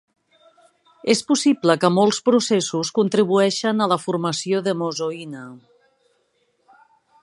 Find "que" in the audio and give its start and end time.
1.83-1.91